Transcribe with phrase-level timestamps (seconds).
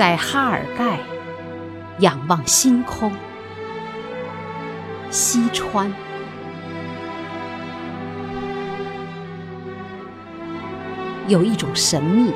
[0.00, 0.98] 在哈尔盖
[1.98, 3.12] 仰望星空，
[5.10, 5.92] 西川
[11.28, 12.32] 有一种神秘，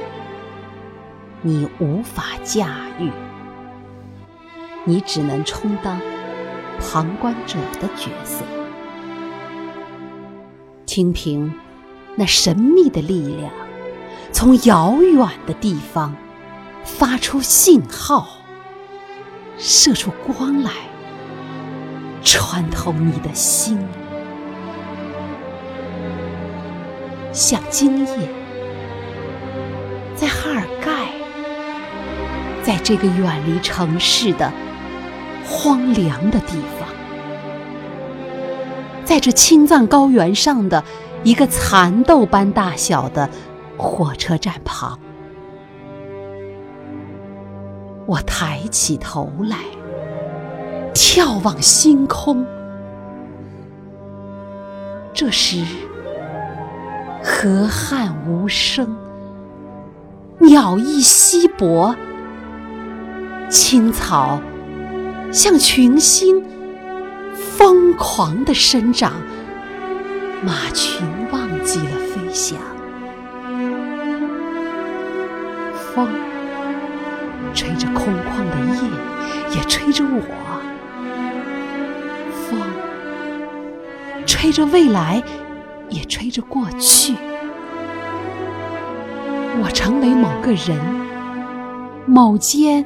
[1.40, 3.10] 你无法驾驭，
[4.84, 5.98] 你只能充当
[6.78, 8.44] 旁观者的角色，
[10.84, 11.50] 听凭
[12.14, 13.50] 那神秘的力量
[14.32, 16.14] 从遥远的地方。
[16.84, 18.26] 发出信号，
[19.58, 20.70] 射出光来，
[22.22, 23.78] 穿透你的心，
[27.32, 28.28] 像今夜，
[30.14, 31.08] 在哈尔盖，
[32.62, 34.52] 在这个远离城市的
[35.46, 36.88] 荒凉的地方，
[39.04, 40.84] 在这青藏高原上的
[41.24, 43.28] 一个蚕豆般大小的
[43.76, 44.98] 火车站旁。
[48.06, 49.58] 我抬起头来，
[50.92, 52.44] 眺望星空。
[55.14, 55.64] 这时，
[57.22, 58.94] 河汉无声，
[60.38, 61.94] 鸟翼稀薄，
[63.48, 64.40] 青草
[65.32, 66.44] 像群星
[67.34, 69.12] 疯狂的生长，
[70.42, 72.58] 马群忘记了飞翔，
[75.94, 76.33] 风。
[77.54, 80.20] 吹着空旷的夜，也吹着我；
[82.48, 82.60] 风
[84.26, 85.22] 吹着未来，
[85.88, 87.14] 也吹着过去。
[89.62, 90.76] 我成为某个人，
[92.06, 92.84] 某间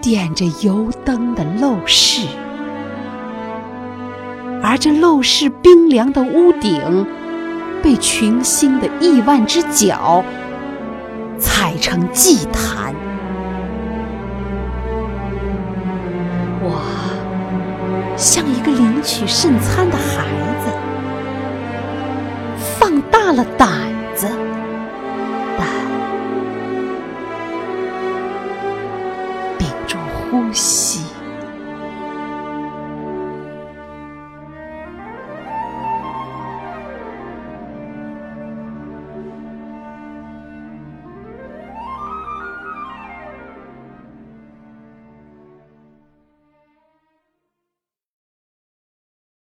[0.00, 2.28] 点着油灯的陋室，
[4.62, 7.04] 而这陋室冰凉的屋顶，
[7.82, 10.24] 被群星的亿万只脚
[11.36, 12.94] 踩成祭坛。
[18.18, 20.26] 像一个领取圣餐的孩
[20.64, 20.70] 子，
[22.78, 23.68] 放大了胆
[24.16, 24.28] 子，
[25.56, 25.64] 但
[29.56, 29.96] 屏住
[30.30, 31.07] 呼吸。